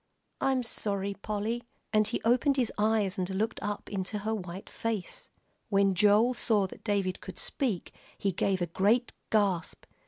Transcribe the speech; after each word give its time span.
I'm 0.39 0.63
sorry, 0.63 1.13
Polly," 1.13 1.61
and 1.93 2.07
he 2.07 2.23
opened 2.25 2.57
his 2.57 2.71
eyes 2.75 3.19
and 3.19 3.29
looked 3.29 3.59
up 3.61 3.87
into 3.87 4.17
her 4.17 4.33
white 4.33 4.67
face. 4.67 5.29
When 5.69 5.93
Joel 5.93 6.33
saw 6.33 6.65
that 6.65 6.83
David 6.83 7.21
could 7.21 7.37
speak, 7.37 7.93
he 8.17 8.31
gave 8.31 8.63
a 8.63 8.65
great 8.65 9.13
gasp. 9.29 9.85